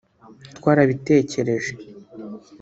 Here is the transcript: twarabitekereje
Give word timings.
twarabitekereje 0.57 1.71